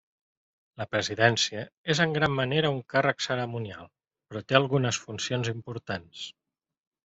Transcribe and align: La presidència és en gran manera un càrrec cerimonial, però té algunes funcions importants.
La 0.81 0.85
presidència 0.93 1.65
és 1.95 2.01
en 2.07 2.15
gran 2.15 2.33
manera 2.39 2.73
un 2.77 2.81
càrrec 2.95 3.23
cerimonial, 3.27 3.93
però 4.31 4.45
té 4.49 4.61
algunes 4.63 5.03
funcions 5.07 5.55
importants. 5.57 6.29